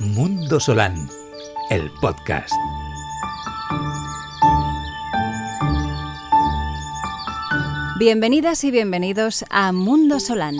Mundo 0.00 0.58
Solán, 0.58 1.06
el 1.68 1.90
podcast. 2.00 2.54
Bienvenidas 7.98 8.64
y 8.64 8.70
bienvenidos 8.70 9.44
a 9.50 9.72
Mundo 9.72 10.18
Solán, 10.18 10.56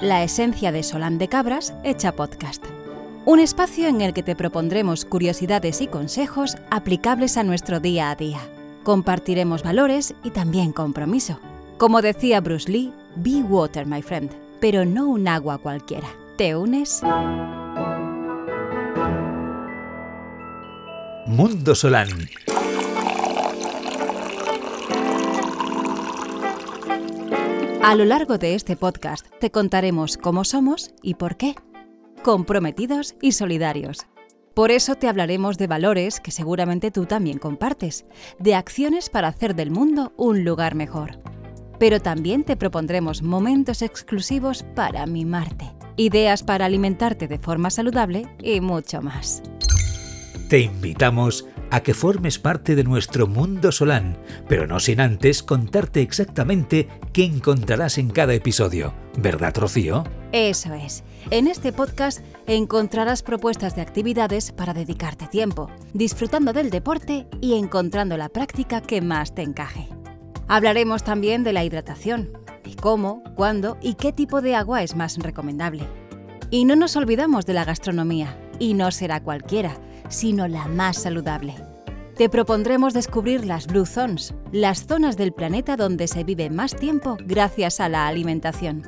la 0.00 0.22
esencia 0.22 0.70
de 0.70 0.84
Solán 0.84 1.18
de 1.18 1.26
Cabras 1.28 1.74
hecha 1.82 2.12
podcast. 2.12 2.64
Un 3.24 3.40
espacio 3.40 3.88
en 3.88 4.02
el 4.02 4.12
que 4.12 4.22
te 4.22 4.36
propondremos 4.36 5.04
curiosidades 5.04 5.80
y 5.80 5.88
consejos 5.88 6.58
aplicables 6.70 7.36
a 7.36 7.42
nuestro 7.42 7.80
día 7.80 8.12
a 8.12 8.14
día. 8.14 8.38
Compartiremos 8.84 9.64
valores 9.64 10.14
y 10.22 10.30
también 10.30 10.72
compromiso. 10.72 11.40
Como 11.76 12.02
decía 12.02 12.40
Bruce 12.40 12.70
Lee, 12.70 12.92
be 13.16 13.42
water, 13.42 13.86
my 13.86 14.02
friend, 14.02 14.30
pero 14.60 14.84
no 14.84 15.08
un 15.08 15.28
agua 15.28 15.58
cualquiera. 15.58 16.08
¿Te 16.36 16.56
unes? 16.56 17.02
Mundo 21.26 21.74
Solán. 21.74 22.08
A 27.82 27.94
lo 27.94 28.04
largo 28.04 28.36
de 28.36 28.54
este 28.54 28.76
podcast 28.76 29.26
te 29.38 29.50
contaremos 29.50 30.16
cómo 30.16 30.44
somos 30.44 30.92
y 31.02 31.14
por 31.14 31.36
qué. 31.36 31.54
Comprometidos 32.22 33.16
y 33.22 33.32
solidarios. 33.32 34.06
Por 34.54 34.70
eso 34.70 34.96
te 34.96 35.08
hablaremos 35.08 35.56
de 35.56 35.66
valores 35.66 36.20
que 36.20 36.30
seguramente 36.30 36.90
tú 36.90 37.06
también 37.06 37.38
compartes, 37.38 38.04
de 38.38 38.54
acciones 38.54 39.08
para 39.08 39.28
hacer 39.28 39.54
del 39.54 39.70
mundo 39.70 40.12
un 40.16 40.44
lugar 40.44 40.74
mejor. 40.74 41.18
Pero 41.80 41.98
también 41.98 42.44
te 42.44 42.56
propondremos 42.56 43.22
momentos 43.22 43.80
exclusivos 43.80 44.64
para 44.76 45.06
mimarte, 45.06 45.72
ideas 45.96 46.42
para 46.42 46.66
alimentarte 46.66 47.26
de 47.26 47.38
forma 47.38 47.70
saludable 47.70 48.28
y 48.40 48.60
mucho 48.60 49.00
más. 49.00 49.42
Te 50.48 50.60
invitamos 50.60 51.46
a 51.70 51.80
que 51.80 51.94
formes 51.94 52.38
parte 52.38 52.74
de 52.74 52.84
nuestro 52.84 53.26
mundo 53.26 53.72
Solán, 53.72 54.18
pero 54.46 54.66
no 54.66 54.78
sin 54.78 55.00
antes 55.00 55.42
contarte 55.42 56.02
exactamente 56.02 56.86
qué 57.14 57.24
encontrarás 57.24 57.96
en 57.96 58.10
cada 58.10 58.34
episodio. 58.34 58.92
¿Verdad, 59.16 59.56
Rocío? 59.56 60.04
Eso 60.32 60.74
es. 60.74 61.02
En 61.30 61.46
este 61.46 61.72
podcast 61.72 62.20
encontrarás 62.46 63.22
propuestas 63.22 63.74
de 63.74 63.82
actividades 63.82 64.52
para 64.52 64.74
dedicarte 64.74 65.28
tiempo, 65.28 65.70
disfrutando 65.94 66.52
del 66.52 66.68
deporte 66.68 67.26
y 67.40 67.54
encontrando 67.54 68.18
la 68.18 68.28
práctica 68.28 68.82
que 68.82 69.00
más 69.00 69.34
te 69.34 69.42
encaje. 69.42 69.88
Hablaremos 70.52 71.04
también 71.04 71.44
de 71.44 71.52
la 71.52 71.62
hidratación, 71.62 72.32
de 72.64 72.74
cómo, 72.74 73.22
cuándo 73.36 73.78
y 73.80 73.94
qué 73.94 74.12
tipo 74.12 74.40
de 74.40 74.56
agua 74.56 74.82
es 74.82 74.96
más 74.96 75.16
recomendable. 75.16 75.84
Y 76.50 76.64
no 76.64 76.74
nos 76.74 76.96
olvidamos 76.96 77.46
de 77.46 77.52
la 77.52 77.64
gastronomía, 77.64 78.36
y 78.58 78.74
no 78.74 78.90
será 78.90 79.22
cualquiera, 79.22 79.76
sino 80.08 80.48
la 80.48 80.66
más 80.66 80.96
saludable. 80.96 81.54
Te 82.16 82.28
propondremos 82.28 82.94
descubrir 82.94 83.44
las 83.44 83.68
Blue 83.68 83.86
Zones, 83.86 84.34
las 84.50 84.88
zonas 84.88 85.16
del 85.16 85.32
planeta 85.32 85.76
donde 85.76 86.08
se 86.08 86.24
vive 86.24 86.50
más 86.50 86.74
tiempo 86.74 87.16
gracias 87.24 87.78
a 87.78 87.88
la 87.88 88.08
alimentación. 88.08 88.82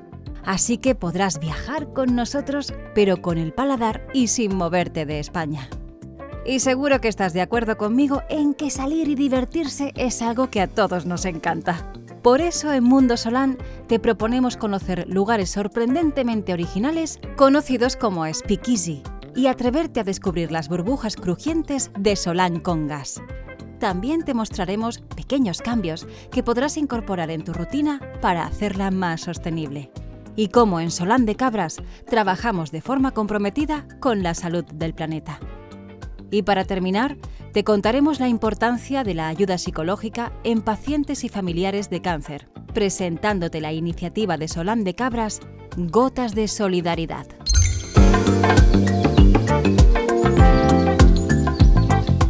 Así 0.45 0.79
que 0.79 0.97
podrás 0.97 1.39
viajar 1.39 1.93
con 1.93 2.17
nosotros, 2.17 2.75
pero 2.93 3.23
con 3.23 3.39
el 3.39 3.53
paladar 3.53 4.05
y 4.13 4.27
sin 4.27 4.57
moverte 4.57 5.07
de 5.07 5.21
España. 5.21 5.69
Y 6.45 6.59
seguro 6.61 7.01
que 7.01 7.09
estás 7.09 7.33
de 7.33 7.41
acuerdo 7.41 7.77
conmigo 7.77 8.23
en 8.29 8.55
que 8.55 8.71
salir 8.71 9.09
y 9.09 9.15
divertirse 9.15 9.93
es 9.97 10.23
algo 10.23 10.51
que 10.51 10.61
a 10.61 10.67
todos 10.67 11.07
nos 11.07 11.25
encanta. 11.25 11.93
Por 12.23 12.41
eso 12.41 12.73
en 12.73 12.85
Mundo 12.85 13.17
Solán 13.17 13.59
te 13.89 13.99
proponemos 13.99 14.57
conocer 14.57 15.07
lugares 15.09 15.51
sorprendentemente 15.51 16.53
originales 16.53 17.21
conocidos 17.37 17.97
como 17.97 18.27
Speakeasy, 18.33 19.03
y 19.35 19.47
atreverte 19.47 20.01
a 20.01 20.05
descubrir 20.05 20.53
las 20.53 20.69
burbujas 20.69 21.17
crujientes 21.17 21.91
de 21.99 22.17
Solán 22.17 22.61
con 22.61 22.87
gas. 22.87 23.23
También 23.79 24.25
te 24.25 24.35
mostraremos 24.35 25.01
pequeños 25.17 25.61
cambios 25.61 26.07
que 26.31 26.43
podrás 26.43 26.77
incorporar 26.77 27.31
en 27.31 27.43
tu 27.43 27.53
rutina 27.53 28.01
para 28.21 28.45
hacerla 28.45 28.91
más 28.91 29.23
sostenible. 29.23 29.91
Y 30.37 30.49
cómo 30.49 30.81
en 30.81 30.91
Solán 30.91 31.27
de 31.27 31.35
Cabras 31.35 31.79
trabajamos 32.07 32.71
de 32.71 32.81
forma 32.81 33.11
comprometida 33.13 33.87
con 34.01 34.23
la 34.23 34.35
salud 34.35 34.65
del 34.65 34.95
planeta. 34.95 35.41
Y 36.33 36.43
para 36.43 36.65
terminar, 36.65 37.19
te 37.53 37.63
contaremos 37.63 38.19
la 38.19 38.27
importancia 38.27 39.05
de 39.05 39.13
la 39.13 39.29
ayuda 39.29 39.59
psicológica 39.59 40.33
en 40.45 40.63
pacientes 40.63 41.25
y 41.25 41.29
familiares 41.29 41.91
de 41.91 42.01
cáncer, 42.01 42.49
presentándote 42.73 43.61
la 43.61 43.75
iniciativa 43.75 44.39
de 44.39 44.49
Solán 44.49 44.83
de 44.83 44.95
Cabras, 44.95 45.41
Gotas 45.77 46.35
de 46.35 46.49
Solidaridad. 46.49 47.27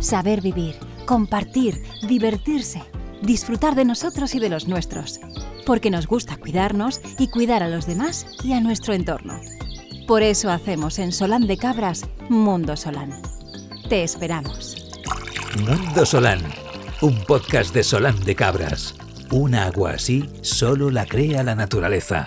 Saber 0.01 0.41
vivir, 0.41 0.75
compartir, 1.07 1.81
divertirse, 2.09 2.83
disfrutar 3.23 3.77
de 3.77 3.85
nosotros 3.85 4.35
y 4.35 4.41
de 4.41 4.49
los 4.49 4.67
nuestros, 4.67 5.21
porque 5.65 5.93
nos 5.93 6.09
gusta 6.09 6.39
cuidarnos 6.39 7.01
y 7.21 7.29
cuidar 7.29 7.63
a 7.63 7.69
los 7.69 7.87
demás 7.87 8.27
y 8.43 8.53
a 8.53 8.61
nuestro 8.61 8.95
entorno. 8.95 9.41
Por 10.09 10.25
eso 10.25 10.51
hacemos 10.51 10.99
en 10.99 11.13
Solán 11.13 11.47
de 11.47 11.57
Cabras 11.57 12.05
Mundo 12.29 12.77
Solán. 12.77 13.13
Te 13.93 14.05
esperamos. 14.05 14.75
Mundo 15.67 16.07
Solán, 16.07 16.41
un 17.03 17.15
podcast 17.27 17.75
de 17.75 17.83
Solán 17.83 18.19
de 18.25 18.35
Cabras. 18.35 18.95
Una 19.31 19.67
agua 19.67 19.91
así 19.91 20.31
solo 20.41 20.91
la 20.91 21.05
crea 21.05 21.43
la 21.43 21.55
naturaleza. 21.55 22.25